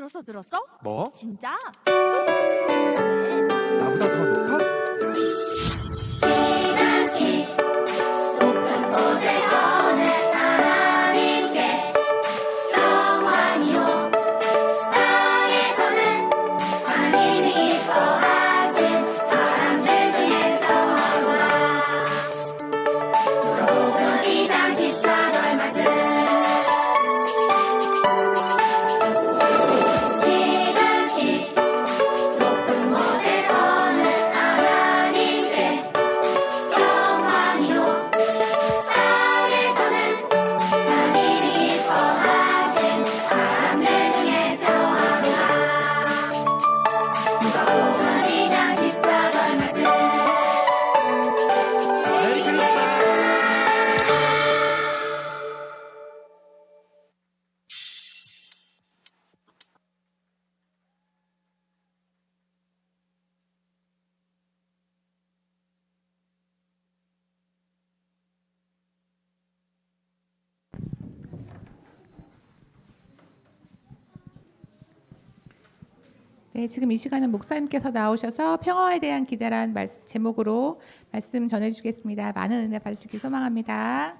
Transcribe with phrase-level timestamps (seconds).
[0.00, 0.56] 들었어 들었어?
[0.82, 1.10] 뭐?
[1.12, 1.58] 진짜?
[3.78, 4.39] 나보다 더
[76.60, 80.78] 네, 지금 이 시간은 목사님께서 나오셔서 평화에 대한 기대란 말, 제목으로
[81.10, 82.32] 말씀 전해주시겠습니다.
[82.32, 84.18] 많은 은혜 받으시기 소망합니다.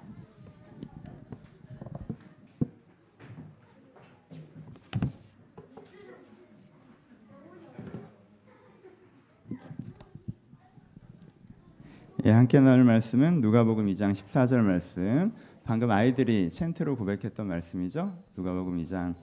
[12.24, 15.34] 예, 함께 나눌 말씀은 누가복음 2장 14절 말씀.
[15.62, 18.16] 방금 아이들이 챈트로 고백했던 말씀이죠.
[18.34, 19.14] 누가복음 2장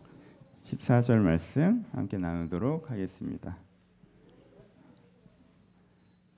[0.67, 3.57] 14절 말씀 함께 나누도록 하겠습니다.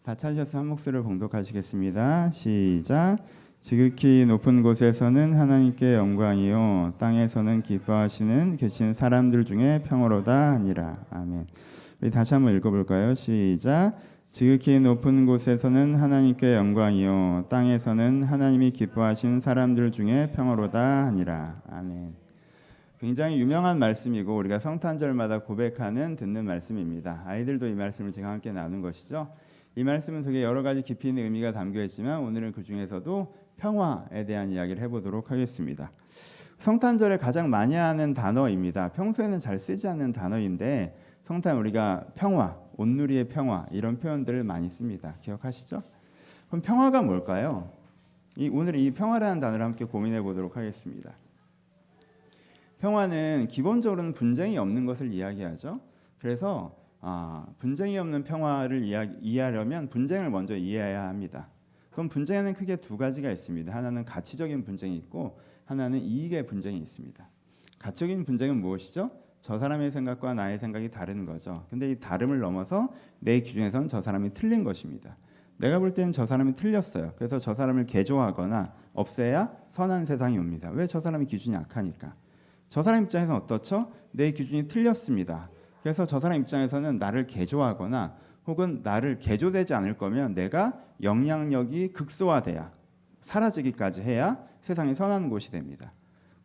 [0.04, 2.30] 다 찾으셔서 한 목소리를 봉독하시겠습니다.
[2.32, 3.18] 시작.
[3.60, 11.06] 지극히 높은 곳에서는 하나님께 영광이요 땅에서는 기뻐하시는 계신 사람들 중에 평화로다 하니라.
[11.10, 11.48] 아멘.
[12.00, 13.16] 우리 다시 한번 읽어볼까요?
[13.16, 13.98] 시작.
[14.32, 21.62] 지극히 높은 곳에서는 하나님께 영광이요 땅에서는 하나님이 기뻐하신 사람들 중에 평화로다 하니라.
[21.68, 22.19] 아멘.
[23.00, 27.24] 굉장히 유명한 말씀이고 우리가 성탄절마다 고백하는 듣는 말씀입니다.
[27.26, 29.34] 아이들도 이 말씀을 제가 함께 나눈 것이죠.
[29.78, 34.52] 이 말씀은 되게 여러 가지 깊이 있는 의미가 담겨 있지만 오늘은 그 중에서도 평화에 대한
[34.52, 35.92] 이야기를 해보도록 하겠습니다.
[36.58, 38.90] 성탄절에 가장 많이 하는 단어입니다.
[38.90, 45.16] 평소에는 잘 쓰지 않는 단어인데 성탄 우리가 평화, 온누리의 평화 이런 표현들을 많이 씁니다.
[45.22, 45.84] 기억하시죠?
[46.50, 47.72] 그럼 평화가 뭘까요?
[48.36, 51.14] 이 오늘 이 평화라는 단어를 함께 고민해 보도록 하겠습니다.
[52.80, 55.82] 평화는 기본적으로는 분쟁이 없는 것을 이야기하죠.
[56.18, 61.50] 그래서 아, 분쟁이 없는 평화를 이해, 이해하려면 분쟁을 먼저 이해해야 합니다.
[61.92, 63.74] 그럼 분쟁에는 크게 두 가지가 있습니다.
[63.74, 67.28] 하나는 가치적인 분쟁이 있고 하나는 이익의 분쟁이 있습니다.
[67.80, 69.12] 가치적인 분쟁은 무엇이죠?
[69.42, 71.66] 저 사람의 생각과 나의 생각이 다른 거죠.
[71.70, 72.90] 근데 이 다름을 넘어서
[73.20, 75.16] 내 기준에서는 저 사람이 틀린 것입니다.
[75.58, 77.14] 내가 볼 때는 저 사람이 틀렸어요.
[77.18, 80.70] 그래서 저 사람을 개조하거나 없애야 선한 세상이 옵니다.
[80.72, 82.16] 왜 저 사람이 기준이 약하니까.
[82.70, 83.92] 저 사람 입장에서는 어떻죠?
[84.12, 85.50] 내 기준이 틀렸습니다.
[85.82, 88.16] 그래서 저 사람 입장에서는 나를 개조하거나
[88.48, 92.72] 혹은 나를 개조되지 않을 거면 내가 영향력이 극소화돼야
[93.22, 95.94] 사라지기까지 해야 세상이 선한 곳이 됩니다.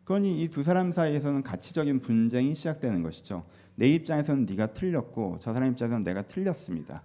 [0.03, 3.43] 그러니 이 두 사람 사이에서는 가치적인 분쟁이 시작되는 것이죠.
[3.75, 7.01] 내 입장에서는 네가 틀렸고 저 사람 입장에서는 내가 틀렸습니다.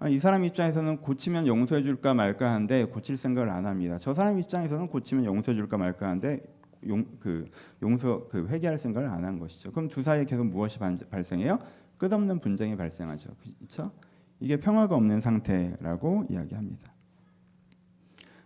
[0.00, 3.98] 아, 이 사람 입장에서는 고치면 용서해 줄까 말까 하는데 고칠 생각을 안 합니다.
[3.98, 6.40] 저 사람 입장에서는 고치면 용서해 줄까 말까 하는데
[6.88, 7.48] 용, 그
[7.82, 9.70] 용서 그 회개할 생각을 안 한 것이죠.
[9.72, 11.58] 그럼 두 사이에 계속 무엇이 반- 발생해요?
[11.98, 13.30] 끝없는 분쟁이 발생하죠.
[13.58, 13.92] 그렇죠?
[14.40, 16.92] 이게 평화가 없는 상태라고 이야기합니다.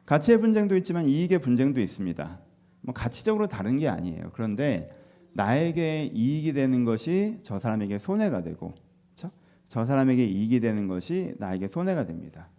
[0.06, 2.40] 가치의 분쟁도 있지만 이익의 분쟁도 있습니다.
[2.82, 4.30] 뭐 가치적으로 다른 게 아니에요.
[4.34, 4.90] 그런데
[5.32, 8.74] 나에게 이익이 되는 것이 저 사람에게 손해가 되고,
[9.14, 9.34] 그렇죠?
[9.68, 12.50] 저 사람에게 이익이 되는 것이 나에게 손해가 됩니다.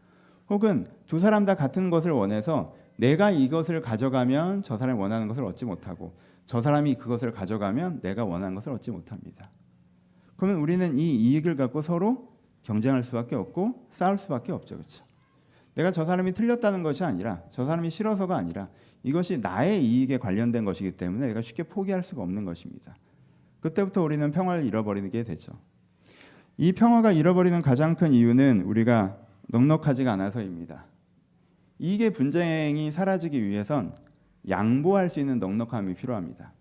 [0.49, 5.65] 혹은 두 사람 다 같은 것을 원해서 내가 이것을 가져가면 저 사람이 원하는 것을 얻지
[5.65, 6.15] 못하고
[6.45, 9.49] 저 사람이 그것을 가져가면 내가 원하는 것을 얻지 못합니다.
[10.37, 14.75] 그러면 우리는 이 이익을 갖고 서로 경쟁할 수밖에 없고 싸울 수밖에 없죠.
[14.75, 15.05] 그렇죠?
[15.75, 18.69] 내가 저 사람이 틀렸다는 것이 아니라 저 사람이 싫어서가 아니라
[19.03, 22.95] 이것이 나의 이익에 관련된 것이기 때문에 내가 쉽게 포기할 수가 없는 것입니다.
[23.59, 25.53] 그때부터 우리는 평화를 잃어버리게 되죠.
[26.57, 29.17] 이 평화가 잃어버리는 가장 큰 이유는 우리가
[29.49, 30.85] 넉넉하지가 않아서입니다.
[31.79, 33.95] 이익의 분쟁이 사라지기 위해선
[34.47, 36.53] 양보할 수 있는 넉넉함이 필요합니다.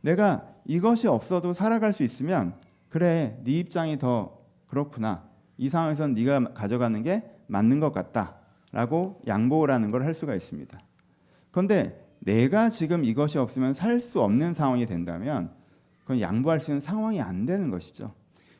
[0.00, 2.54] 내가 이것이 없어도 살아갈 수 있으면
[2.88, 5.28] 그래 네 입장이 더 그렇구나
[5.58, 10.78] 이 상황에선 네가 가져가는 게 맞는 것 같다라고 양보라는 걸 할 수가 있습니다.
[11.50, 15.50] 그런데 내가 지금 이것이 없으면 살 수 없는 상황이 된다면
[16.02, 18.12] 그건 양보할 수 있는 상황이 안 되는 것이죠.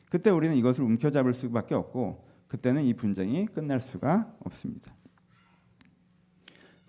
[0.09, 4.93] 그때 우리는 이것을 움켜잡을 수밖에 없고 그때는 이 분쟁이 끝날 수가 없습니다.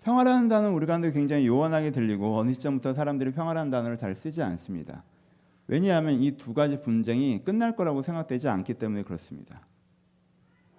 [0.01, 5.03] 평화라는 단어는 우리 가운데 굉장히 요원하게 들리고 어느 시점부터 사람들이 평화라는 단어를 잘 쓰지 않습니다.
[5.67, 9.61] 왜냐하면 이 두 가지 분쟁이 끝날 거라고 생각되지 않기 때문에 그렇습니다.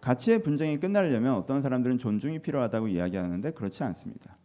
[0.01, 4.37] 가치의 분쟁이 끝나려면 어떤 사람들은 존중이 필요하다고 이야기하는데 그렇지 않습니다.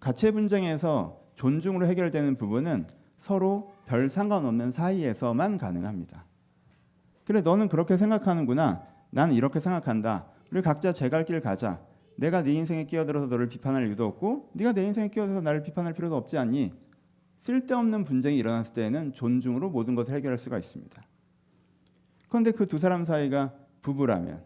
[0.00, 2.86] 가치의 분쟁에서 존중으로 해결되는 부분은
[3.18, 6.24] 서로 별 상관없는 사이에서만 가능합니다.
[7.24, 8.82] 그래 너는 그렇게 생각하는구나.
[9.10, 10.26] 나는 이렇게 생각한다.
[10.50, 11.80] 우리 각자 제 갈 길 가자.
[12.20, 16.14] 내가 네 인생에 끼어들어서 너를 비판할 이유도 없고 네가 내 인생에 끼어들어서 나를 비판할 필요도
[16.16, 16.70] 없지 않니?
[17.38, 21.02] 쓸데없는 분쟁이 일어났을 때에는 존중으로 모든 것을 해결할 수가 있습니다.
[22.28, 24.44] 그런데 그 두 사람 사이가 부부라면,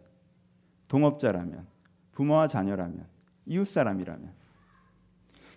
[0.88, 1.66] 동업자라면,
[2.12, 3.06] 부모와 자녀라면,
[3.46, 4.30] 이웃 사람이라면,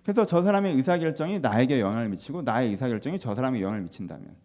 [0.01, 4.35] 그래서 저 사람의 의사결정이 나에게 영향을 미치고 나의 의사결정이 저 사람에게 영향을 미친다면,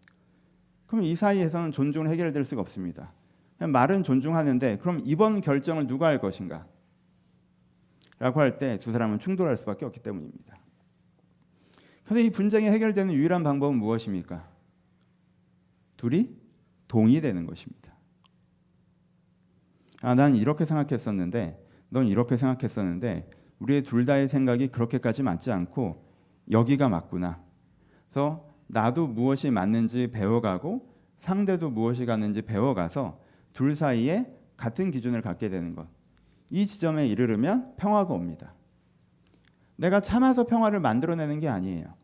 [0.85, 3.11] 그럼 이 사이에서는 존중을 해결될 수가 없습니다.
[3.57, 6.67] 말은 존중하는데 그럼 이번 결정을 누가 할 것인가?
[8.19, 10.57] 라고 할 때 두 사람은 충돌할 수밖에 없기 때문입니다.
[12.03, 14.47] 그런데 이 분쟁이 해결되는 유일한 방법은 무엇입니까?
[15.97, 16.35] 둘이
[16.87, 17.93] 동의되는 것입니다.
[20.01, 26.05] 아, 난 이렇게 생각했었는데, 넌 이렇게 생각했었는데, 우리의 둘 다의 생각이 그렇게까지 맞지 않고
[26.51, 27.41] 여기가 맞구나.
[28.09, 33.21] 그래서 나도 무엇이 맞는지 배워가고 상대도 무엇이 맞는지 배워가서
[33.53, 35.87] 둘 사이에 같은 기준을 갖게 되는 것.
[36.53, 38.53] 이 지점에 이르르면 평화가 옵니다.
[39.75, 41.95] 내가 참아서 평화를 만들어내는 게 아니에요.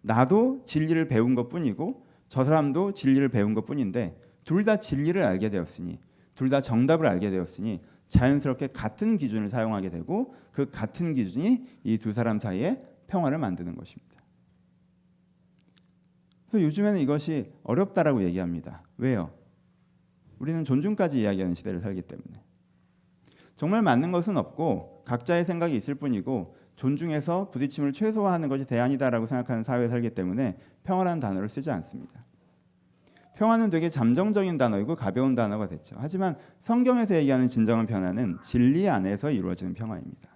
[0.00, 5.50] 나도 진리를 배운 것 뿐이고 저 사람도 진리를 배운 것 뿐인데 둘 다 진리를 알게
[5.50, 5.98] 되었으니
[6.36, 12.12] 둘 다 정답을 알게 되었으니 자연스럽게 같은 기준을 사용하게 되고 그 같은 기준이 이 두
[12.12, 14.14] 사람 사이에 평화를 만드는 것입니다.
[16.48, 18.84] 그래서 요즘에는 이것이 어렵다라고 얘기합니다.
[18.98, 19.32] 왜요?
[20.38, 22.43] 우리는 존중까지 이야기하는 시대를 살기 때문에.
[23.64, 29.88] 정말 맞는 것은 없고 각자의 생각이 있을 뿐이고 존중해서 부딪힘을 최소화하는 것이 대안이다라고 생각하는 사회에
[29.88, 32.26] 살기 때문에 평화라는 단어를 쓰지 않습니다.
[33.36, 35.96] 평화는 되게 잠정적인 단어이고 가벼운 단어가 됐죠.
[35.98, 40.28] 하지만 성경에서 얘기하는 진정한 평화는 진리 안에서 이루어지는 평화입니다.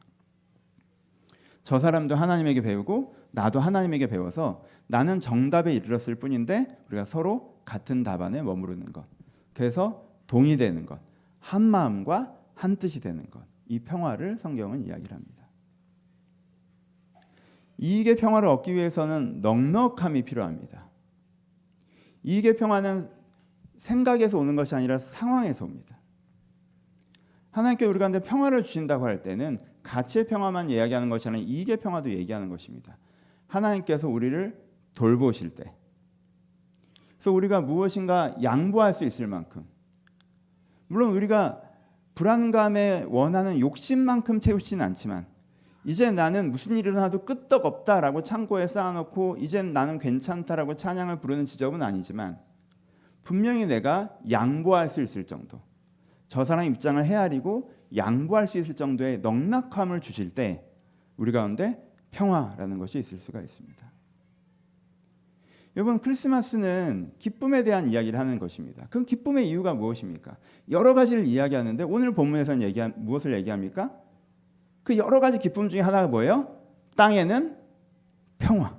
[1.62, 8.40] 저 사람도 하나님에게 배우고 나도 하나님에게 배워서 나는 정답에 이르렀을 뿐인데 우리가 서로 같은 답안에
[8.40, 9.04] 머무르는 것.
[9.52, 10.98] 그래서 동의되는 것.
[11.40, 13.40] 한 마음과 한 뜻이 되는 것.
[13.66, 15.46] 이 평화를 성경은 이야기를 합니다.
[17.78, 20.90] 이익의 평화를 얻기 위해서는 넉넉함이 필요합니다.
[22.24, 23.10] 이익의 평화는
[23.76, 26.00] 생각에서 오는 것이 아니라 상황에서 옵니다.
[27.52, 32.48] 하나님께 우리 가운데 평화를 주신다고 할 때는 가치의 평화만 이야기하는 것이 아니라 이익의 평화도 얘기하는
[32.48, 32.98] 것입니다.
[33.46, 34.60] 하나님께서 우리를
[34.94, 35.72] 돌보실 때,
[37.18, 39.64] 그래서 우리가 무엇인가 양보할 수 있을 만큼,
[40.88, 41.67] 물론 우리가
[42.18, 45.24] 불안감에 원하는 욕심만큼 채우지는 않지만,
[45.84, 52.40] 이제 나는 무슨 일이 일어나도 끄떡없다라고 창고에 쌓아놓고 이젠 나는 괜찮다라고 찬양을 부르는 지점은 아니지만
[53.22, 55.60] 분명히 내가 양보할 수 있을 정도
[56.26, 60.64] 저 사람 입장을 헤아리고 양보할 수 있을 정도의 넉넉함을 주실 때
[61.16, 63.92] 우리 가운데 평화라는 것이 있을 수가 있습니다.
[65.78, 68.88] 여러분 크리스마스는 기쁨에 대한 이야기를 하는 것입니다.
[68.90, 70.36] 그 기쁨의 이유가 무엇입니까?
[70.72, 73.92] 여러 가지를 이야기하는데 오늘 본문에서는 얘기한 무엇을 얘기합니까?
[74.82, 76.60] 그 여러 가지 기쁨 중에 하나가 뭐예요?
[76.96, 77.56] 땅에는
[78.40, 78.76] 평화.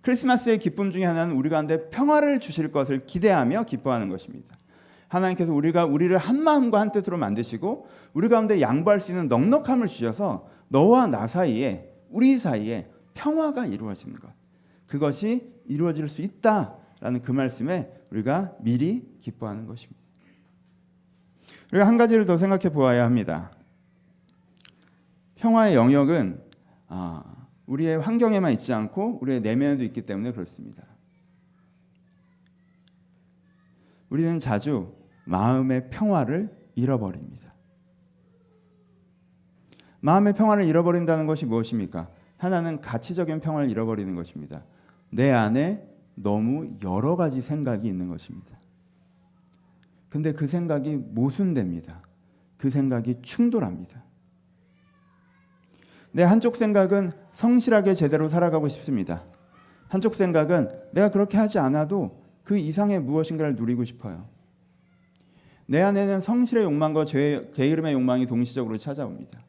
[0.00, 4.56] 크리스마스의 기쁨 중에 하나는 우리 가운데 평화를 주실 것을 기대하며 기뻐하는 것입니다.
[5.08, 10.48] 하나님께서 우리가 우리를 한 마음과 한 뜻으로 만드시고 우리 가운데 양보할 수 있는 넉넉함을 주셔서
[10.68, 14.31] 너와 나 사이에 우리 사이에 평화가 이루어지는 것.
[14.92, 19.98] 그것이 이루어질 수 있다라는 그 말씀에 우리가 미리 기뻐하는 것입니다.
[21.72, 23.50] 우리가 한 가지를 더 생각해 보아야 합니다.
[25.36, 26.42] 평화의 영역은
[26.88, 27.24] 아,
[27.64, 30.84] 우리의 환경에만 있지 않고 우리의 내면에도 있기 때문에 그렇습니다.
[34.10, 34.94] 우리는 자주
[35.24, 37.54] 마음의 평화를 잃어버립니다.
[40.00, 42.10] 마음의 평화를 잃어버린다는 것이 무엇입니까?
[42.36, 44.62] 하나는 가치적인 평화를 잃어버리는 것입니다.
[45.12, 48.58] 내 안에 너무 여러 가지 생각이 있는 것입니다.
[50.08, 52.02] 근데 그 생각이 모순됩니다.
[52.56, 54.02] 그 생각이 충돌합니다.
[56.12, 59.22] 내 한쪽 생각은 성실하게 제대로 살아가고 싶습니다.
[59.88, 64.26] 한쪽 생각은 내가 그렇게 하지 않아도 그 이상의 무엇인가를 누리고 싶어요.
[65.66, 69.42] 내 안에는 성실의 욕망과 죄, 게으름의 욕망이 동시적으로 찾아옵니다.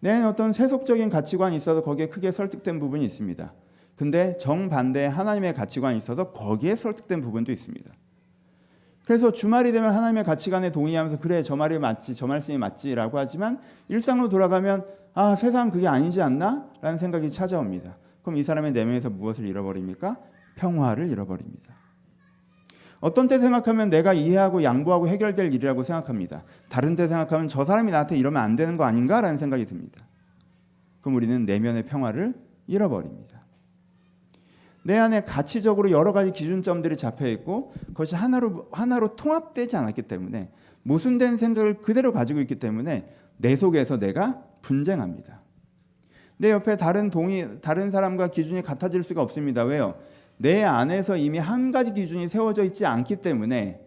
[0.00, 3.52] 내 안에 어떤 세속적인 가치관이 있어서 거기에 크게 설득된 부분이 있습니다.
[3.96, 7.90] 근데 정반대의 하나님의 가치관이 있어서 거기에 설득된 부분도 있습니다.
[9.06, 14.28] 그래서 주말이 되면 하나님의 가치관에 동의하면서 그래 저 말이 맞지 저 말씀이 맞지라고 하지만 일상으로
[14.28, 14.84] 돌아가면
[15.14, 17.96] 아 세상 그게 아니지 않나 라는 생각이 찾아옵니다.
[18.22, 20.18] 그럼 이 사람의 내면에서 무엇을 잃어버립니까?
[20.56, 21.74] 평화를 잃어버립니다.
[23.00, 26.42] 어떤 때 생각하면 내가 이해하고 양보하고 해결될 일이라고 생각합니다.
[26.68, 30.04] 다른 때 생각하면 저 사람이 나한테 이러면 안 되는 거 아닌가라는 생각이 듭니다.
[31.00, 32.34] 그럼 우리는 내면의 평화를
[32.66, 33.45] 잃어버립니다.
[34.86, 40.48] 내 안에 가치적으로 여러 가지 기준점들이 잡혀 있고 그것이 하나로 하나로 통합되지 않았기 때문에
[40.84, 45.42] 모순된 생각을 그대로 가지고 있기 때문에 내 속에서 내가 분쟁합니다.
[46.36, 49.64] 내 옆에 다른 동의 다른 사람과 기준이 같아질 수가 없습니다.
[49.64, 49.96] 왜요?
[50.36, 53.80] 내 안에서 이미 한 가지 기준이 세워져 있지 않기 때문에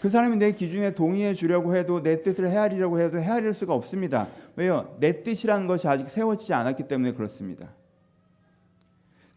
[0.00, 4.28] 그 사람이 내 기준에 동의해 주려고 해도 내 뜻을 헤아리려고 해도 헤아릴 수가 없습니다.
[4.56, 4.96] 왜요?
[5.00, 7.74] 내 뜻이라는 것이 아직 세워지지 않았기 때문에 그렇습니다.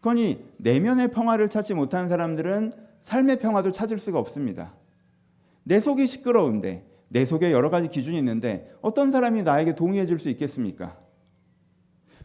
[0.06, 2.72] 그러니 내면의 평화를 찾지 못하는 사람들은
[3.02, 4.72] 삶의 평화도 찾을 수가 없습니다.
[5.64, 10.28] 내 속이 시끄러운데 내 속에 여러 가지 기준이 있는데 어떤 사람이 나에게 동의해 줄 수
[10.28, 10.96] 있겠습니까?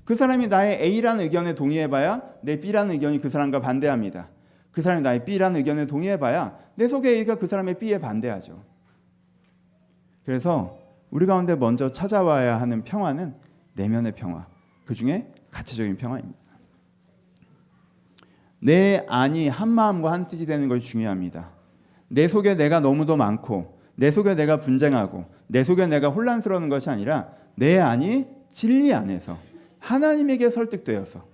[0.06, 4.30] 그 사람이 나의 A라는 의견에 동의해봐야 내 B라는 의견이 그 사람과 반대합니다.
[4.72, 8.64] 그 사람이 나의 B라는 의견에 동의해봐야 내 속의 A가 그 사람의 B에 반대하죠.
[10.24, 10.78] 그래서
[11.10, 13.34] 우리 가운데 먼저 찾아와야 하는 평화는
[13.74, 14.46] 내면의 평화,
[14.86, 16.41] 그 중에 가치적인 평화입니다.
[18.62, 21.52] 내 안이 한 마음과 한 뜻이 되는 것이 중요합니다.
[22.08, 27.30] 내 속에 내가 너무도 많고 내 속에 내가 분쟁하고 내 속에 내가 혼란스러운 것이 아니라
[27.56, 29.38] 내 안이 진리 안에서
[29.80, 31.26] 하나님에게 설득되어서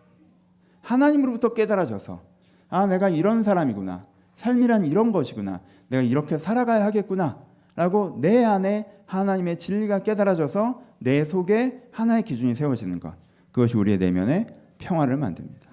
[0.81, 2.21] 하나님으로부터 깨달아져서
[2.69, 4.03] 아 내가 이런 사람이구나
[4.35, 12.23] 삶이란 이런 것이구나 내가 이렇게 살아가야 하겠구나라고 내 안에 하나님의 진리가 깨달아져서 내 속에 하나의
[12.23, 13.13] 기준이 세워지는 것
[13.51, 15.67] 그것이 우리의 내면에 평화를 만듭니다.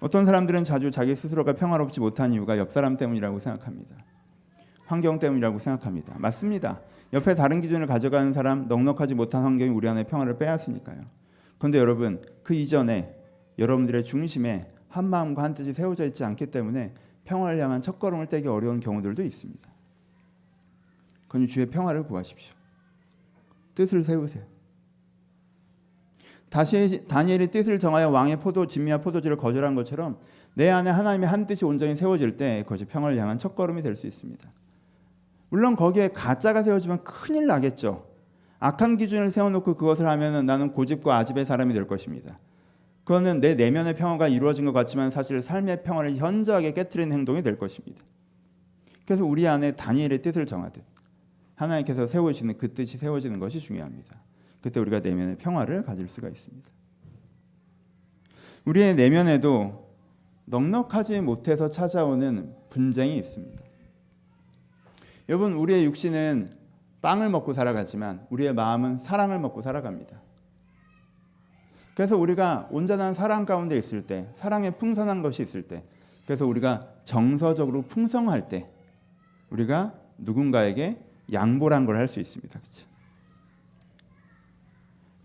[0.00, 3.96] 어떤 사람들은 자주 자기 스스로가 평화롭지 못한 이유가 옆 사람 때문이라고 생각합니다.
[4.86, 6.18] 환경 때문이라고 생각합니다.
[6.18, 6.80] 맞습니다.
[7.12, 11.04] 옆에 다른 기준을 가져가는 사람, 넉넉하지 못한 환경이 우리 안에 평화를 빼앗으니까요.
[11.58, 13.14] 그런데 여러분, 그 이전에
[13.58, 18.80] 여러분들의 중심에 한 마음과 한 뜻이 세워져 있지 않기 때문에 평화를 향한 첫걸음을 떼기 어려운
[18.80, 19.70] 경우들도 있습니다.
[21.28, 22.54] 그러니 주의 평화를 구하십시오.
[23.74, 24.44] 뜻을 세우세요.
[26.50, 30.18] 다시 다니엘이 뜻을 정하여 왕의 포도 진미와 포도주를 거절한 것처럼
[30.54, 34.52] 내 안에 하나님의 한 뜻이 온전히 세워질 때 그것이 평화를 향한 첫걸음이 될 수 있습니다.
[35.48, 38.06] 물론 거기에 가짜가 세워지면 큰일 나겠죠.
[38.58, 42.38] 악한 기준을 세워놓고 그것을 하면 나는 고집과 아집의 사람이 될 것입니다.
[43.04, 48.02] 그거는 내 내면의 평화가 이루어진 것 같지만 사실 삶의 평화를 현저하게 깨뜨리는 행동이 될 것입니다.
[49.06, 50.84] 그래서 우리 안에 다니엘의 뜻을 정하듯
[51.54, 54.16] 하나님께서 세우시는 그 뜻이 세워지는 것이 중요합니다.
[54.62, 56.70] 그때 우리가 내면의 평화를 가질 수가 있습니다.
[58.64, 59.88] 우리의 내면에도
[60.46, 63.62] 넉넉하지 못해서 찾아오는 분쟁이 있습니다.
[65.28, 66.58] 여러분, 우리의 육신은
[67.02, 70.20] 빵을 먹고 살아가지만 우리의 마음은 사랑을 먹고 살아갑니다.
[71.94, 75.84] 그래서 우리가 온전한 사랑 가운데 있을 때, 사랑에 풍성한 것이 있을 때,
[76.26, 78.68] 그래서 우리가 정서적으로 풍성할 때,
[79.50, 80.98] 우리가 누군가에게
[81.32, 82.58] 양보란 걸 할 수 있습니다.
[82.58, 82.89] 그렇죠?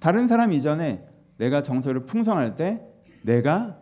[0.05, 1.03] 다른 사람 이전에
[1.37, 2.85] 내가 정서를 풍성할 때
[3.23, 3.79] 내가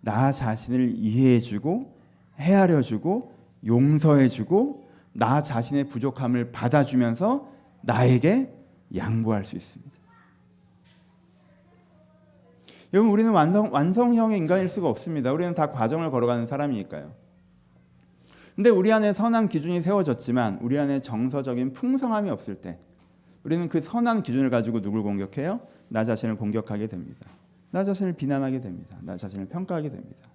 [0.00, 1.98] 나 자신을 이해해주고
[2.38, 3.34] 헤아려주고
[3.66, 7.48] 용서해주고 나 자신의 부족함을 받아주면서
[7.80, 8.54] 나에게
[8.94, 9.98] 양보할 수 있습니다.
[12.94, 15.32] 여러분 우리는 완성 완성형의 인간일 수가 없습니다.
[15.32, 17.12] 우리는 다 과정을 걸어가는 사람이니까요.
[18.54, 22.78] 근데 우리 안에 선한 기준이 세워졌지만 우리 안에 정서적인 풍성함이 없을 때
[23.48, 25.60] 우리는 그 선한 기준을 가지고 누굴 공격해요?
[25.88, 27.30] 나 자신을 공격하게 됩니다.
[27.70, 28.98] 나 자신을 비난하게 됩니다.
[29.00, 30.28] 나 자신을 평가하게 됩니다.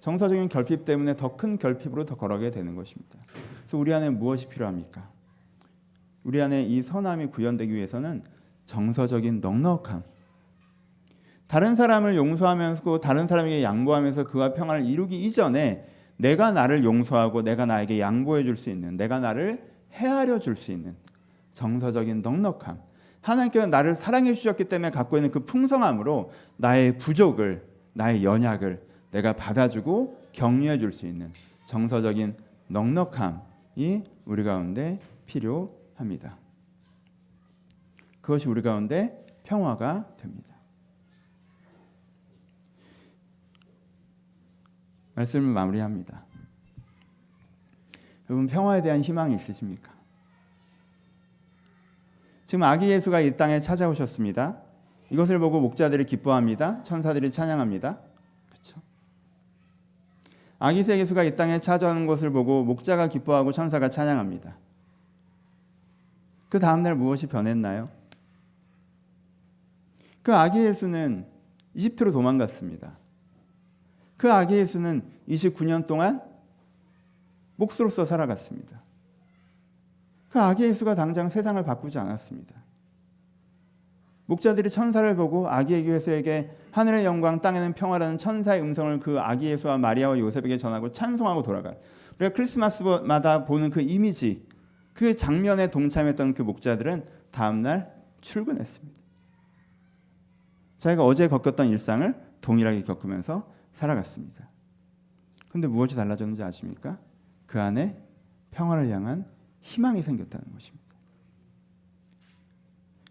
[0.00, 3.18] 정서적인 결핍 때문에 더 큰 결핍으로 더 걸어가게 되는 것입니다.
[3.60, 5.10] 그래서 우리 안에 무엇이 필요합니까?
[6.22, 8.22] 우리 안에 이 선함이 구현되기 위해서는
[8.64, 10.02] 정서적인 넉넉함.
[11.46, 18.00] 다른 사람을 용서하면서 다른 사람에게 양보하면서 그와 평화를 이루기 이전에 내가 나를 용서하고 내가 나에게
[18.00, 20.96] 양보해 줄 수 있는 내가 나를 헤아려 줄 수 있는
[21.54, 22.80] 정서적인 넉넉함.
[23.20, 30.28] 하나님께서 나를 사랑해 주셨기 때문에 갖고 있는 그 풍성함으로 나의 부족을 나의 연약을 내가 받아주고
[30.32, 31.32] 격려해 줄 수 있는
[31.66, 32.36] 정서적인
[32.68, 36.36] 넉넉함이 우리 가운데 필요합니다.
[38.20, 40.54] 그것이 우리 가운데 평화가 됩니다.
[45.14, 46.24] 말씀을 마무리합니다.
[48.28, 49.93] 여러분 평화에 대한 희망이 있으십니까?
[52.46, 54.58] 지금 아기 예수가 이 땅에 찾아오셨습니다.
[55.10, 56.82] 이것을 보고 목자들이 기뻐합니다.
[56.82, 57.98] 천사들이 찬양합니다.
[58.48, 58.80] 그렇죠?
[60.58, 64.56] 아기 세계수가 이 땅에 찾아오는 것을 보고 목자가 기뻐하고 천사가 찬양합니다.
[66.48, 67.88] 그 다음 날 무엇이 변했나요?
[70.22, 71.26] 그 아기 예수는
[71.74, 72.96] 이집트로 도망갔습니다.
[74.16, 76.22] 그 아기 예수는 29년 동안
[77.56, 78.83] 목수로서 살아갔습니다.
[80.34, 82.56] 그 아기 예수가 당장 세상을 바꾸지 않았습니다.
[84.26, 90.18] 목자들이 천사를 보고 아기 예수에게 하늘의 영광 땅에는 평화라는 천사의 음성을 그 아기 예수와 마리아와
[90.18, 91.76] 요셉에게 전하고 찬송하고 돌아가.
[92.16, 94.44] 우리가 크리스마스마다 보는 그 이미지,
[94.92, 99.00] 그 장면에 동참했던 그 목자들은 다음 날 출근했습니다.
[100.78, 104.50] 자기가 어제 겪었던 일상을 동일하게 겪으면서 살아갔습니다.
[105.52, 106.98] 근데 무엇이 달라졌는지 아십니까?
[107.46, 108.02] 그 안에
[108.50, 109.32] 평화를 향한
[109.64, 110.84] 희망이 생겼다는 것입니다.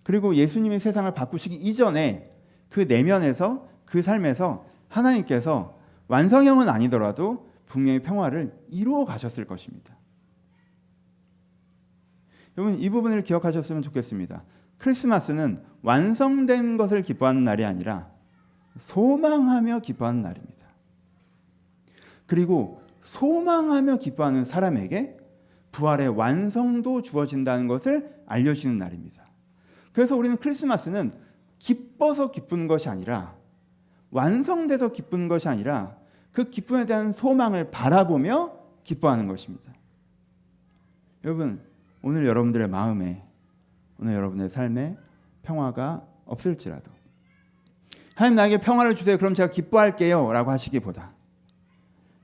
[0.04, 2.32] 그리고 예수님이 세상을 바꾸시기 이전에
[2.70, 9.98] 그 내면에서 그 삶에서 하나님께서 완성형은 아니더라도 분명히 평화를 이루어 가셨을 것입니다.
[12.58, 14.44] 여러분 이 부분을 기억하셨으면 좋겠습니다.
[14.78, 18.12] 크리스마스는 완성된 것을 기뻐하는 날이 아니라
[18.78, 20.68] 소망하며 기뻐하는 날입니다.
[22.28, 25.23] 그리고 소망하며 기뻐하는 사람에게
[25.74, 29.26] 부활의 완성도 주어진다는 것을 알려주는 날입니다.
[29.92, 31.12] 그래서 우리는 크리스마스는
[31.60, 33.36] 기뻐서 기쁜 것이 아니라
[34.12, 35.98] 완성돼서 기쁜 것이 아니라
[36.32, 39.74] 그 기쁨에 대한 소망을 바라보며 기뻐하는 것입니다.
[41.24, 41.62] 여러분,
[42.02, 43.24] 오늘 여러분들의 마음에
[44.00, 44.98] 오늘 여러분의 삶에
[45.42, 46.92] 평화가 없을지라도
[48.16, 49.18] 하나님 나에게 평화를 주세요.
[49.18, 51.14] 그럼 제가 기뻐할게요라고 하시기보다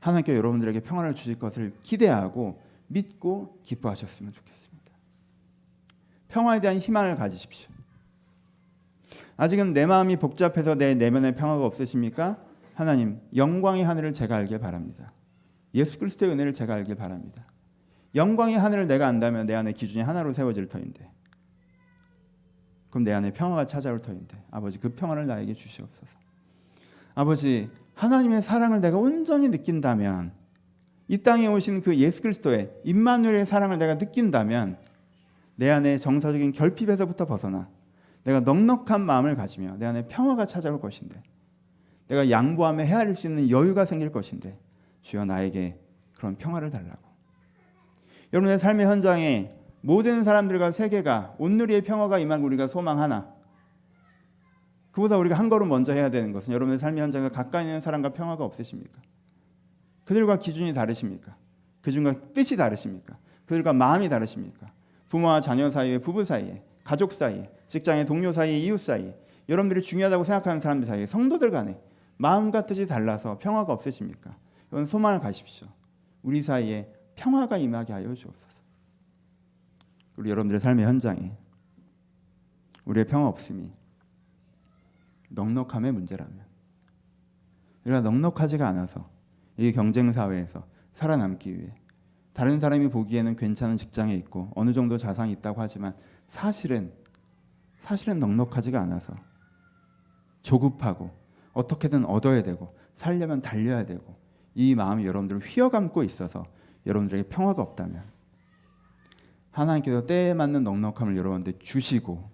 [0.01, 4.91] 하나님께 여러분들에게 평화를 주실 것을 기대하고 믿고 기뻐하셨으면 좋겠습니다.
[6.28, 7.69] 평화에 대한 희망을 가지십시오.
[9.38, 12.38] 아직은 내 마음이 복잡해서 내 내면에 평화가 없으십니까?
[12.73, 15.13] 하나님, 영광의 하늘을 제가 알길 바랍니다.
[15.73, 17.45] 예수 그리스도의 은혜를 제가 알길 바랍니다.
[18.15, 21.10] 영광의 하늘을 내가 안다면 내 안에 기준이 하나로 세워질 터인데
[22.89, 26.17] 그럼 내 안에 평화가 찾아올 터인데 아버지 그 평화를 나에게 주시옵소서.
[27.15, 30.32] 아버지 하나님의 사랑을 내가 온전히 느낀다면
[31.10, 34.78] 이 땅에 오신 그 예수 그리스도의 임마누엘의 사랑을 내가 느낀다면
[35.56, 37.67] 내 안에 정서적인 결핍에서부터 벗어나
[38.24, 41.22] 내가 넉넉한 마음을 가지며 내 안에 평화가 찾아올 것인데
[42.08, 44.58] 내가 양보하며 헤아릴 수 있는 여유가 생길 것인데
[45.02, 45.80] 주여 나에게
[46.15, 47.02] 그런 평화를 달라고
[48.32, 53.34] 여러분의 삶의 현장에 모든 사람들과 세계가 온누리의 평화가 임한 우리가 소망하나
[54.91, 58.43] 그보다 우리가 한 걸음 먼저 해야 되는 것은 여러분의 삶의 현장에 가까이 있는 사람과 평화가
[58.43, 59.02] 없으십니까?
[60.10, 61.38] 그들과 기준이 다르십니까?
[61.82, 63.19] 그중과 뜻이 다르십니까?
[63.45, 64.74] 그들과 마음이 다르십니까?
[65.08, 69.15] 부모와 자녀 사이에 부부 사이에 가족 사이에 직장의 동료 사이에 이웃 사이에
[69.48, 71.80] 여러분들이 중요하다고 생각하는 사람들 사이에 성도들 간에
[72.17, 74.36] 마음과 뜻이 달라서 평화가 없으십니까?
[74.69, 75.67] 이건 소망을 가십시오.
[76.24, 78.63] 우리 사이에 평화가 임하게 하여 주옵소서.
[80.15, 81.38] 우리 여러분들의 삶의 현장에
[82.86, 83.72] 우리의 평화 없음이
[85.30, 86.39] 넉넉함의 문제라면
[87.86, 89.18] 우리가 넉넉하지가 않아서
[89.60, 91.76] 이 경쟁 사회에서 살아남기 위해.
[92.32, 95.93] 다른 사람이 보기에는 괜찮은 직장에 있고 어느 정도 자산이 있다고 하지만
[96.30, 96.93] 사실은
[97.80, 99.13] 사실은 넉넉하지가 않아서
[100.43, 101.12] 조급하고
[101.52, 104.15] 어떻게든 얻어야 되고 살려면 달려야 되고
[104.56, 106.45] 이 마음이 여러분들을 휘어감고 있어서
[106.86, 108.02] 여러분들에게 평화가 없다면
[109.52, 112.32] 하나님께서 때에 맞는 넉넉함을 여러분들 주시고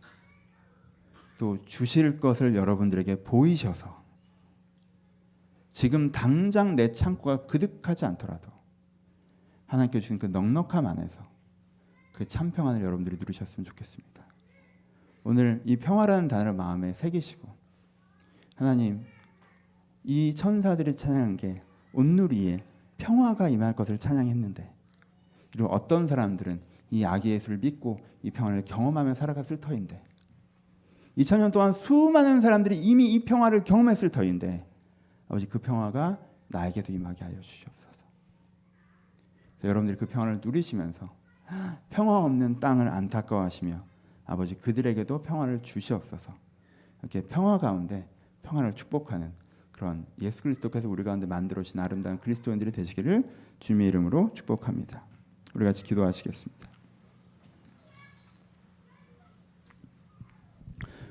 [1.39, 4.04] 또 주실 것을 여러분들에게 보이셔서
[5.75, 8.49] 지금 당장 내 창고가 그득하지 않더라도
[9.65, 11.21] 하나님께 주신 그 넉넉함 안에서
[12.13, 14.25] 그 참 평안을 여러분들이 누리셨으면 좋겠습니다.
[15.25, 17.49] 오늘 이 평화라는 단어를 마음에 새기시고
[18.55, 19.03] 하나님
[20.05, 21.61] 이 천사들이 찬양한 게
[21.91, 22.63] 온누리에
[22.97, 24.73] 평화가 임할 것을 찬양했는데
[25.51, 26.61] 그리고 어떤 사람들은
[26.91, 30.01] 이 아기 예수를 믿고 이 평화를 경험하며 살아갔을 터인데
[31.17, 34.65] 2000년 동안 수많은 사람들이 이미 이 평화를 경험했을 터인데
[35.27, 38.05] 아버지 그 평화가 나에게도 임하게 하여 주시옵소서.
[39.63, 41.09] 여러분들이 그 평화를 누리시면서
[41.89, 43.83] 평화 없는 땅을 안타까워하시며
[44.25, 46.33] 아버지 그들에게도 평화를 주시옵소서.
[47.01, 48.07] 이렇게 평화 가운데
[48.43, 49.33] 평화를 축복하는
[49.71, 55.03] 그런 예수 그리스도께서 우리 가운데 만들어 주신 아름다운 그리스도인들이 되시기를 주님의 이름으로 축복합니다.
[55.53, 56.69] 우리 같이 기도하시겠습니다.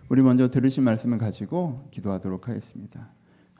[0.08, 3.10] 우리 먼저 들으신 말씀을 가지고 기도하도록 하겠습니다.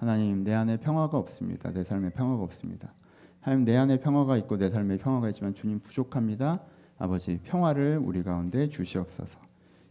[0.04, 1.72] 하나님, 내 안에 평화가 없습니다.
[1.72, 2.92] 내 삶에 평화가 없습니다.
[3.40, 6.60] 하나님, 내 안에 평화가 있고 내 삶에 평화가 있지만 주님 부족합니다.
[6.98, 9.40] 아버지, 평화를 우리 가운데 주시옵소서.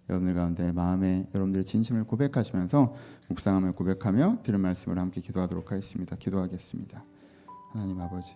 [0.07, 2.93] 여러분들 가운데 마음에 여러분들의 진심을 고백하시면서
[3.29, 6.15] 묵상함을 고백하며 들은 말씀을 함께 기도하도록 하겠습니다.
[6.15, 7.03] 기도하겠습니다.
[7.71, 8.35] 하나님 아버지,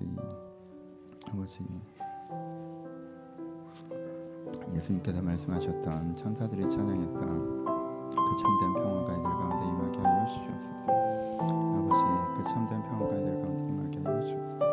[1.27, 1.59] 아버지,
[4.73, 7.56] 예수님께서 말씀하셨던 천사들이 찬양했던
[8.25, 10.91] 그 참된 평화가 이들 가운데 임하게 하여 주시옵소서.
[11.37, 12.03] 아버지,
[12.35, 14.66] 그 참된 평화가 이들 가운데 임하게 하여 주옵소서.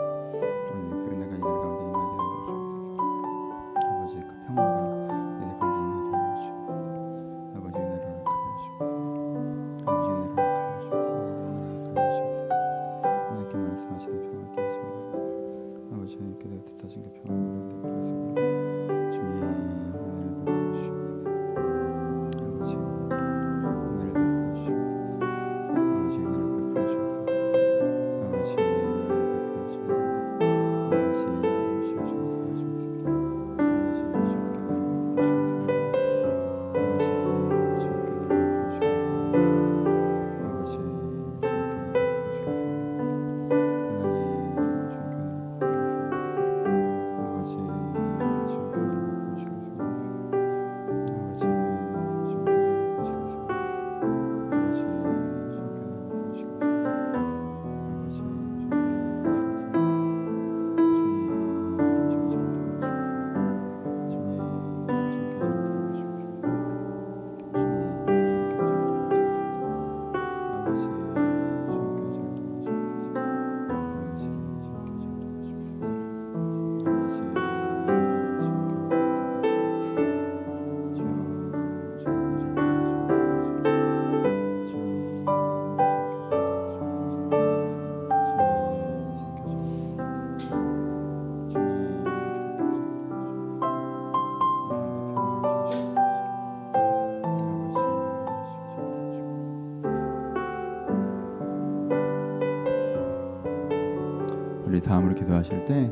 [105.34, 105.90] 기도하실 때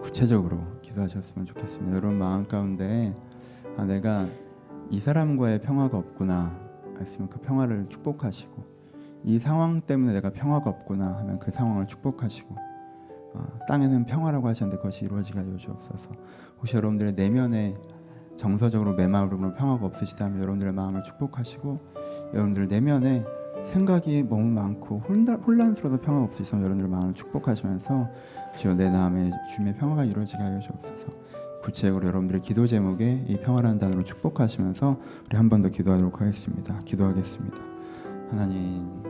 [0.00, 1.96] 구체적으로 기도하셨으면 좋겠습니다.
[1.96, 3.14] 여러분 마음 가운데
[3.76, 4.26] 아, 내가
[4.90, 6.56] 이 사람과의 평화가 없구나
[7.00, 8.64] 했으면 그 평화를 축복하시고
[9.24, 12.54] 이 상황 때문에 내가 평화가 없구나 하면 그 상황을 축복하시고
[13.34, 16.10] 어, 땅에는 평화라고 하셨는데 그것이 하여 주옵소서.
[16.58, 17.76] 혹시 여러분들의 내면에
[18.36, 21.80] 정서적으로 내 마음으로 평화가 없으시다면 여러분들의 마음을 축복하시고
[22.34, 23.24] 여러분들 내면에
[23.64, 28.08] 생각이 너무 많고 혼란, 혼란스러워도 평화가 없으시면 여러분들의 마음을 축복하시면서
[28.58, 31.06] 주여 내 마음에 주님의 평화가 이루어지게 하여 주옵소서.
[31.62, 36.80] 구체적으로 여러분들의 기도 제목에 이 평화라는 단어로 축복하시면서 우리 한 번 더 기도하도록 하겠습니다.
[36.84, 37.58] 기도하겠습니다.
[38.30, 39.07] 하나님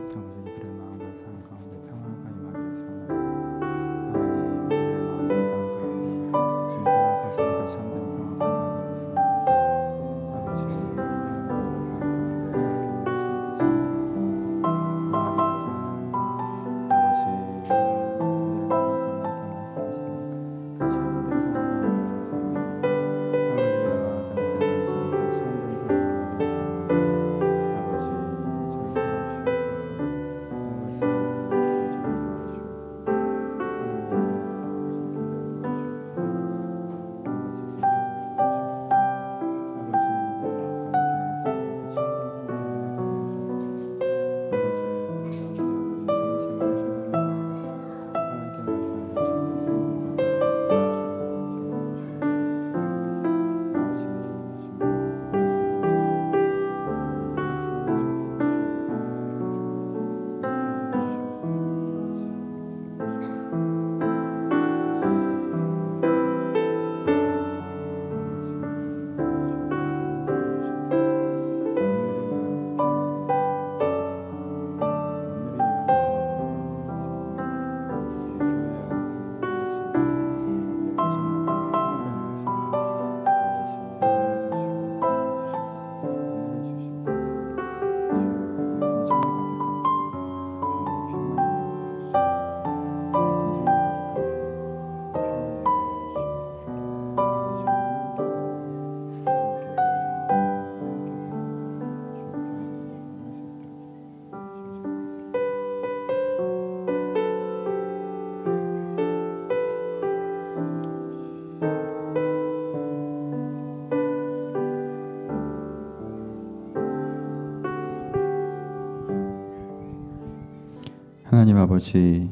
[121.69, 122.31] 아버지,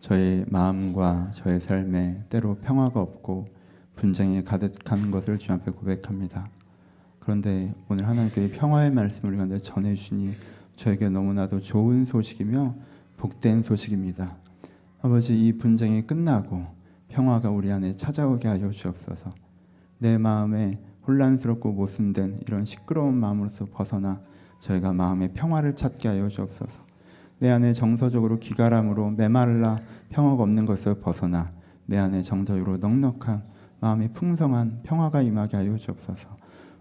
[0.00, 3.46] 저의 마음과 저의 삶에 때로 평화가 없고
[3.94, 6.48] 분쟁이 가득한 것을 주 앞에 고백합니다.
[7.20, 10.34] 그런데 오늘 하나님께서 평화의 말씀을 우리가 전해 주시니
[10.74, 12.74] 저에게 너무나도 좋은 소식이며
[13.16, 14.36] 복된 소식입니다.
[15.02, 16.66] 아버지 이 분쟁이 끝나고
[17.10, 19.32] 평화가 우리 안에 찾아오게 하여 주옵소서.
[19.98, 24.20] 내 마음에 혼란스럽고 모순된 이런 시끄러운 마음으로서 벗어나
[24.58, 26.91] 저희가 마음의 평화를 찾게 하여 주옵소서.
[27.42, 31.50] 내 안에 정서적으로 기가람으로 메말라 평화가 없는 것을 벗어나
[31.86, 33.42] 내 안에 정서적으로 넉넉한
[33.80, 36.28] 마음이 풍성한 평화가 임하게 하여 주옵소서.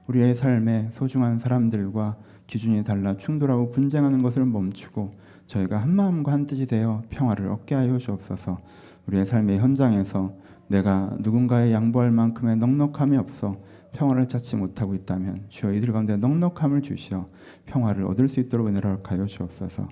[0.05, 5.15] 우리의 삶에 소중한 사람들과 기준이 달라 충돌하고 분쟁하는 것을 멈추고
[5.47, 8.59] 저희가 한 마음과 한 뜻이 되어 평화를 얻게 하여 주옵소서.
[9.07, 10.31] 우리의 삶의 현장에서
[10.67, 13.57] 내가 누군가의 양보할 만큼의 넉넉함이 없어
[13.93, 17.27] 평화를 찾지 못하고 있다면 주여 이들 가운데 넉넉함을 주시어
[17.65, 19.87] 평화를 얻을 수 있도록 은혜를 허락하여 주옵소서.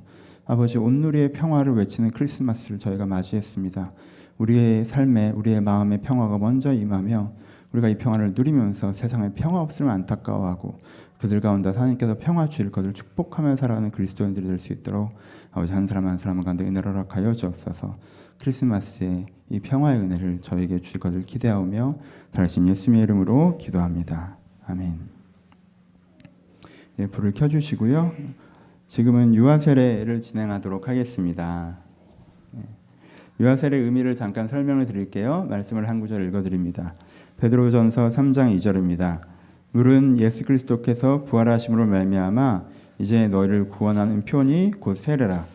[0.49, 3.93] 아버지 온누리의 평화를 외치는 크리스마스를 저희가 맞이했습니다.
[4.39, 7.31] 우리의 삶에 우리의 마음의 평화가 먼저 임하며
[7.71, 10.79] 우리가 이 평화를 누리면서 세상에 평화 없으면 안타까워하고
[11.19, 15.11] 그들 가운데 하나님께서 평화 주실 것을 축복하며 살아가는 그리스도인들이 될 수 있도록
[15.51, 17.95] 아버지 한 사람 한 사람 가운데 은혜를 허락하여 주옵소서.
[18.39, 21.99] 크리스마스에 이 평화의 은혜를 저에게 주실 것을 기대하며
[22.31, 24.37] 다시 예수님의 이름으로 기도합니다.
[24.65, 24.97] 아멘.
[26.97, 28.48] 예, 불을 켜주시고요.
[28.89, 31.77] 지금은 유아 세례를 진행하도록 하겠습니다.
[32.55, 32.63] 예,
[33.39, 35.45] 유아 세례 의미를 잠깐 설명을 드릴게요.
[35.47, 36.95] 말씀을 한 구절 읽어드립니다.
[37.37, 39.21] 베드로전서 3장 2절입니다.
[39.73, 42.65] 물은 예수 그리스도께서 부활하심으로 말미암아
[42.97, 45.45] 이제 너희를 구원하는 표니 곧 세례라.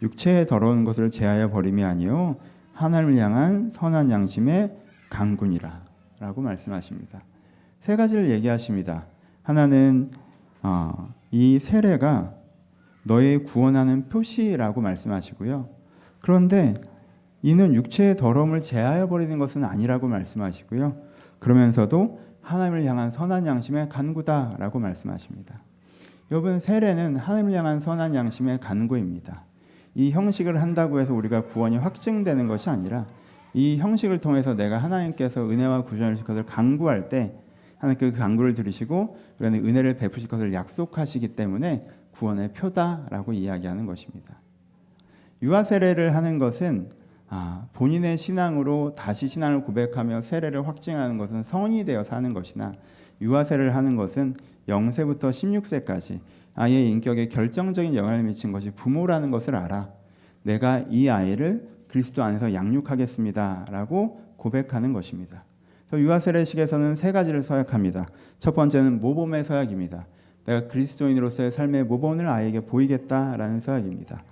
[0.00, 2.36] 육체의 더러운 것을 제하여 버림이 아니요
[2.74, 4.72] 하나님을 향한 선한 양심의
[5.10, 7.22] 강군이라라고 말씀하십니다.
[7.80, 9.06] 세 가지를 얘기하십니다.
[9.42, 10.12] 하나는
[10.62, 12.43] 어, 이 세례가
[13.04, 15.68] 너의 구원하는 표시라고 말씀하시고요.
[16.20, 16.74] 그런데
[17.42, 20.96] 이는 육체의 더러움을 제하여 버리는 것은 아니라고 말씀하시고요.
[21.38, 25.62] 그러면서도 하나님을 향한 선한 양심의 간구다라고 말씀하십니다.
[26.30, 29.44] 여러분 세례는 하나님을 향한 선한 양심의 간구입니다.
[29.94, 33.06] 이 형식을 한다고 해서 우리가 구원이 확증되는 것이 아니라
[33.52, 37.34] 이 형식을 통해서 내가 하나님께서 은혜와 구원을 주실 것을 간구할 때
[37.78, 44.40] 하나님 그 간구를 들으시고 우리는 은혜를 베푸실 것을 약속하시기 때문에 구원의 표다라고 이야기하는 것입니다.
[45.42, 46.90] 유아 세례를 하는 것은
[47.28, 52.74] 아, 본인의 신앙으로 다시 신앙을 고백하며 세례를 확증하는 것은 성인이 되어 사는 것이나
[53.20, 54.36] 유아 세례를 하는 것은
[54.68, 56.20] 0세부터 16세까지
[56.54, 59.90] 아이의 인격에 결정적인 영향을 미친 것이 부모라는 것을 알아
[60.42, 65.44] 내가 이 아이를 그리스도 안에서 양육하겠습니다라고 고백하는 것입니다.
[65.92, 68.08] 유아 세례식에서는 세 가지를 서약합니다.
[68.38, 70.06] 첫 번째는 모범의 서약입니다.
[70.46, 74.22] 내가 그리스도인으로서의 삶의 모범을 아이에게 보이겠다라는 서약입니다.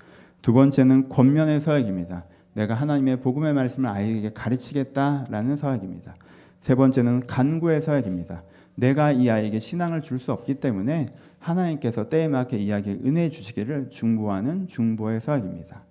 [0.42, 2.24] 두 번째는 권면의 서약입니다.
[2.54, 6.14] 내가 하나님의 복음의 말씀을 아이에게 가르치겠다라는 서약입니다.
[6.60, 8.42] 세 번째는 간구의 서약입니다.
[8.74, 13.90] 내가 이 아이에게 신앙을 줄 수 없기 때문에 하나님께서 때에 맞게 이 아이에게 은혜 주시기를
[13.90, 15.82] 중보하는 중보의 서약입니다.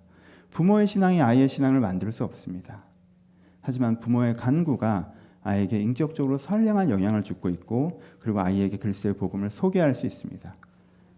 [0.50, 2.84] 부모의 신앙이 아이의 신앙을 만들 수 없습니다.
[3.60, 5.12] 하지만 부모의 간구가
[5.44, 10.54] 아이에게 인격적으로 선량한 영향을 주고 있고 그리고 아이에게 그리스도의 복음을 소개할 수 있습니다.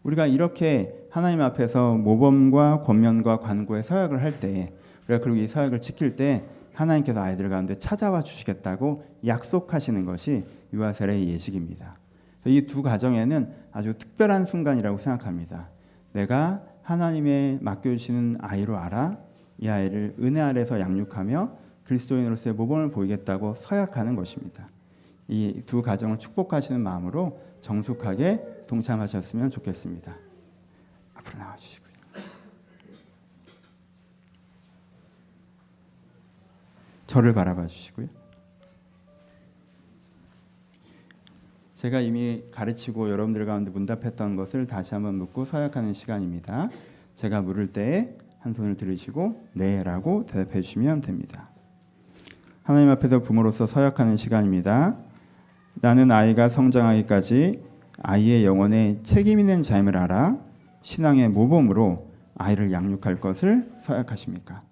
[0.03, 4.73] 우리가 이렇게 하나님 앞에서 모범과 권면과 관고의 서약을 할 때,
[5.09, 11.97] 우리가 그리고 이 서약을 지킬 때 하나님께서 아이들 가운데 찾아와 주시겠다고 약속하시는 것이 유아세례의 예식입니다.
[12.47, 15.69] 이 두 가정에는 아주 특별한 순간이라고 생각합니다.
[16.13, 19.17] 내가 하나님의 맡겨주시는 아이로 알아
[19.59, 24.68] 이 아이를 은혜 아래서 양육하며 그리스도인으로서의 모범을 보이겠다고 서약하는 것입니다.
[25.29, 30.14] 이 두 가정을 축복하시는 마음으로 정숙하게 동참하셨으면 좋겠습니다.
[31.14, 31.94] 앞으로 나와 주시고요.
[37.07, 38.09] 저를 바라봐 주시고요.
[41.75, 46.70] 제가 이미 가르치고 여러분들 가운데 문답했던 것을 다시 한번 묻고 서약하는 시간입니다.
[47.14, 51.54] 제가 물을 때에 한 손을 들으시고 네라고 대답해 주시면 됩니다.
[52.64, 54.96] 하나님 앞에서 부모로서 서약하는 시간입니다.
[55.74, 57.62] 나는 아이가 성장하기까지
[58.03, 60.38] 아이의 영혼에 책임 있는 자임을 알아
[60.81, 64.62] 신앙의 모범으로 아이를 양육할 것을 서약하십니까?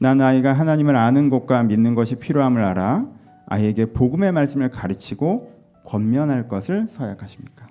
[0.00, 3.06] 난 아이가 하나님을 아는 것과 믿는 것이 필요함을 알아
[3.46, 5.52] 아이에게 복음의 말씀을 가르치고
[5.84, 7.68] 권면할 것을 서약하십니까?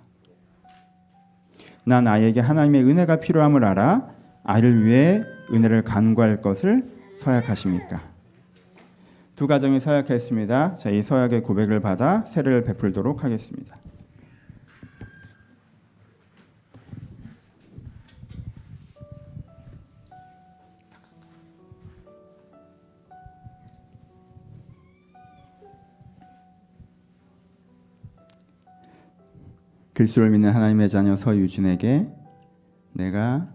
[1.83, 4.07] 난 아이에게 하나님의 은혜가 필요함을 알아
[4.45, 8.12] 아이를 위해 은혜를 간구할 것을 서약하십니까?
[9.35, 10.77] 두 가정이 서약했습니다.
[10.77, 13.77] 자, 이 서약의 고백을 받아 세례를 베풀도록 하겠습니다.
[29.93, 32.07] 그리스도를 믿는 하나님의 자녀 서유진에게
[32.93, 33.47] 내가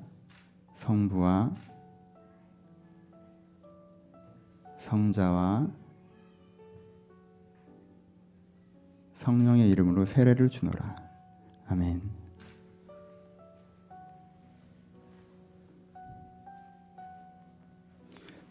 [0.75, 1.53] 성부와
[4.88, 5.68] 성자와
[9.16, 10.96] 성령의 이름으로 세례를 주노라.
[11.66, 12.01] 아멘.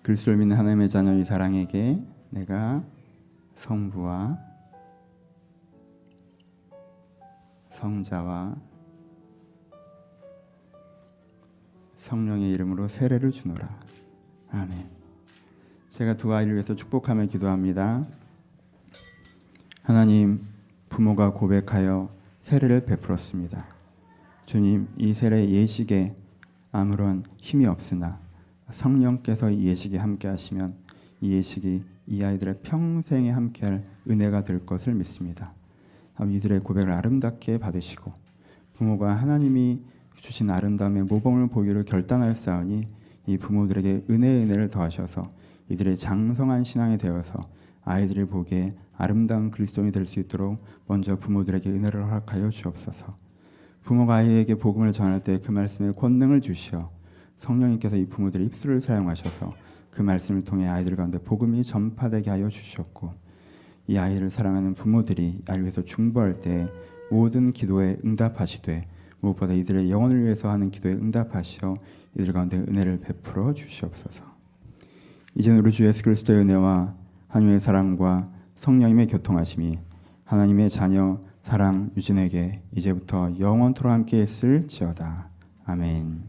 [0.03, 2.83] 그리스도를 믿는 하나님의 자녀 이 사랑에게 내가
[3.55, 4.37] 성부와
[7.71, 8.55] 성자와
[11.95, 13.79] 성령의 이름으로 세례를 주노라.
[14.51, 14.96] 아멘.
[15.89, 18.05] 제가 두 아이를 위해서 축복하며 기도합니다.
[19.81, 20.45] 하나님,
[20.89, 23.65] 부모가 고백하여 세례를 베풀었습니다.
[24.45, 26.15] 주님, 이 세례 예식에
[26.71, 28.19] 아무런 힘이 없으나
[28.69, 30.75] 성령께서 이 예식에 함께 하시면
[31.21, 35.53] 이 예식이 이 아이들의 평생에 함께할 은혜가 될 것을 믿습니다.
[36.19, 38.11] 이들의 고백을 아름답게 받으시고
[38.75, 39.81] 부모가 하나님이
[40.15, 42.87] 주신 아름다움의 모범을 보기로 결단하였사오니
[43.27, 45.31] 이 부모들에게 은혜의 은혜를 더하셔서
[45.69, 47.49] 이들의 장성한 신앙이 되어서
[47.83, 53.15] 아이들이 보기에 아름다운 그리스도인이 될 수 있도록 먼저 부모들에게 은혜를 허락하여 주옵소서.
[53.83, 56.89] 부모가 아이에게 복음을 전할 때 그 말씀에 권능을 주시어
[57.37, 59.53] 성령님께서 이 부모들의 입술을 사용하셔서
[59.91, 63.13] 그 말씀을 통해 아이들 가운데 복음이 전파되게 하여 주셨고
[63.87, 66.67] 이 아이를 사랑하는 부모들이 아이를 위해서 중보할 때
[67.09, 68.85] 모든 기도에 응답하시되
[69.21, 71.77] 무엇보다 이들의 영혼을 위해서 하는 기도에 응답하시어
[72.19, 74.36] 이들 가운데 은혜를 베풀어 주시옵소서.
[75.37, 76.95] 이제는 우리 주 예수 그리스도의 은혜와
[77.27, 79.77] 하나님의 사랑과 성령님의 교통하심이
[80.25, 85.29] 하나님의 자녀 사랑 유진에게 이제부터 영원토록 함께 있을지어다.
[85.65, 86.23] 아멘.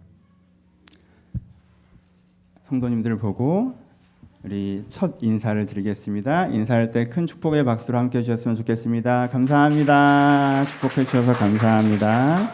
[2.68, 3.74] 성도님들 보고
[4.44, 6.48] 우리 첫 인사를 드리겠습니다.
[6.48, 9.30] 인사할 때 큰 축복의 박수로 함께 해주셨으면 좋겠습니다.
[9.30, 10.66] 감사합니다.
[10.66, 12.50] 축복해 주셔서 감사합니다.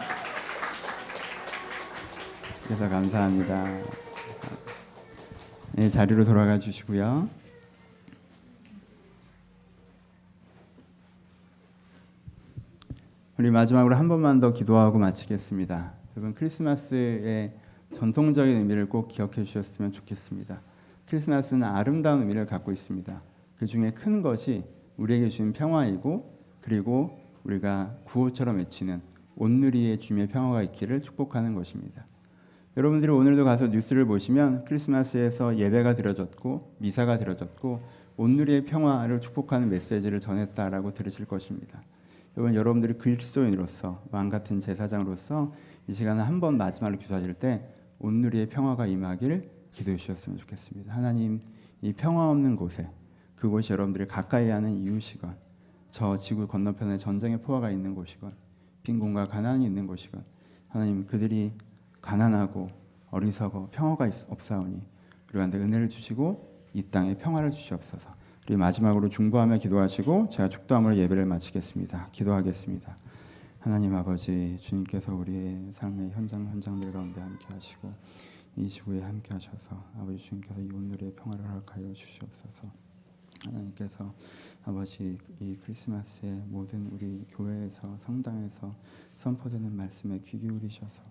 [2.63, 4.04] 그래서 감사합니다.
[5.77, 7.27] 네, 자리로 돌아가 주시고요.
[13.37, 15.91] 우리 마지막으로 한 번만 더 기도하고 마치겠습니다.
[16.15, 17.51] 여러분 크리스마스의
[17.93, 20.61] 전통적인 의미를 꼭 기억해 주셨으면 좋겠습니다.
[21.09, 23.21] 크리스마스는 아름다운 의미를 갖고 있습니다.
[23.57, 24.63] 그 중에 큰 것이
[24.95, 29.01] 우리에게 주신 평화이고 그리고 우리가 구호처럼 외치는
[29.35, 32.05] 온누리의 주님의 평화가 있기를 축복하는 것입니다.
[32.77, 37.81] 여러분들이 오늘도 가서 뉴스를 보시면 크리스마스에서 예배가 드려졌고 미사가 드려졌고
[38.17, 41.81] 온누리의 평화를 축복하는 메시지를 전했다라고 들으실 것입니다.
[42.35, 45.53] 여러분 여러분들이 그리스도인으로서 왕 같은 제사장으로서
[45.87, 47.65] 이 시간에 한번 마지막으로 기도하실 때
[47.99, 50.93] 온누리의 평화가 임하길 기도해 주셨으면 좋겠습니다.
[50.93, 51.39] 하나님
[51.81, 52.89] 이 평화 없는 곳에
[53.37, 55.33] 그곳이 여러분들이 가까이 하는 이웃이건
[55.91, 58.33] 저 지구 건너편에 전쟁의 포화가 있는 곳이건
[58.83, 60.25] 빈곤과 가난이 있는 곳이건
[60.67, 61.53] 하나님 그들이
[62.05, 62.69] 가난하고
[63.09, 64.79] 어리석어 평화가 없사오니
[65.33, 68.13] 우리한테 은혜를 주시고 이 땅에 평화를 주시옵소서.
[68.47, 72.09] 우리 마지막으로 중보하며 기도하시고 제가 축도함으로 예배를 마치겠습니다.
[72.11, 72.95] 기도하겠습니다.
[73.59, 77.91] 하나님 아버지 주님께서 우리의 삶의 현장 현장들 가운데 함께 하시고
[78.57, 82.69] 이 지구에 함께 하셔서 아버지 주님께서 이 오늘의 평화를 허락하여 주시옵소서.
[83.45, 84.13] 하나님께서
[84.63, 88.75] 아버지 이 크리스마스에 모든 우리 교회에서 성당에서
[89.17, 91.03] 선포되는 말씀에 귀 기울이셔서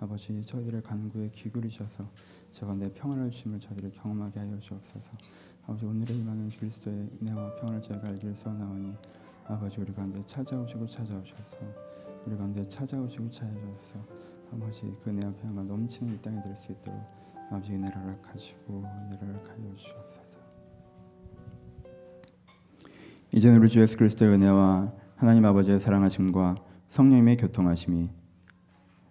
[0.00, 2.10] 아버지 저희들의 간구에 귀 기울이셔서
[2.50, 5.12] 제가 내 평화를 주심을 저희들이 경험하게 하여 주옵소서.
[5.64, 8.94] 아버지 오늘의 임하는 그리스도의 은혜와 평화를 저희가 알기를 소원하오니
[9.46, 11.58] 아버지 우리 가운데 찾아오시고 찾아오셔서
[12.26, 13.98] 우리 가운데 찾아오시고 찾아오셔서
[14.52, 16.98] 아버지 그 은혜와 평화가 넘치는 이 땅에 될수 있도록
[17.50, 20.40] 아버지 은혜를 허락하시고 은혜를 허락하여 주옵소서.
[23.32, 26.56] 이제는 우리 주 예수 그리스도의 은혜와 하나님 아버지의 사랑하심과
[26.88, 28.19] 성령님의 교통하심이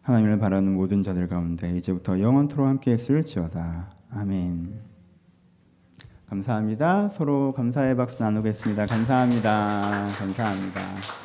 [0.10, 3.92] 하나님을 바라는 모든 자들 가운데 이제부터 영원토록 함께 했을지어다.
[4.10, 4.82] 아멘.
[6.28, 7.10] 감사합니다.
[7.10, 8.88] 서로 감사의 박수 나누겠습니다.
[8.88, 10.08] 감사합니다.
[10.18, 11.20] 감사합니다.